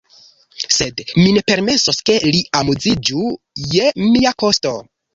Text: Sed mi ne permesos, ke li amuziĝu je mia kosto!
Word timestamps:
Sed 0.75 1.03
mi 1.17 1.25
ne 1.35 1.43
permesos, 1.51 2.01
ke 2.11 2.17
li 2.31 2.41
amuziĝu 2.63 3.31
je 3.79 3.97
mia 4.11 4.39
kosto! 4.45 4.79